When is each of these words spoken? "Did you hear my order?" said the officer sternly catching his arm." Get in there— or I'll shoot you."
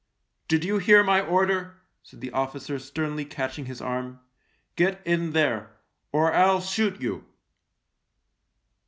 "Did 0.47 0.65
you 0.65 0.79
hear 0.79 1.03
my 1.03 1.21
order?" 1.21 1.75
said 2.01 2.21
the 2.21 2.31
officer 2.31 2.79
sternly 2.79 3.23
catching 3.23 3.65
his 3.67 3.81
arm." 3.81 4.19
Get 4.75 4.99
in 5.05 5.29
there— 5.33 5.77
or 6.11 6.33
I'll 6.33 6.59
shoot 6.61 6.99
you." 6.99 7.25